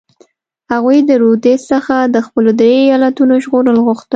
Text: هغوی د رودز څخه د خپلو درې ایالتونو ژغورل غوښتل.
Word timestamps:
هغوی 0.71 0.97
د 1.09 1.11
رودز 1.21 1.61
څخه 1.71 1.95
د 2.13 2.17
خپلو 2.25 2.51
درې 2.59 2.75
ایالتونو 2.85 3.33
ژغورل 3.43 3.77
غوښتل. 3.85 4.09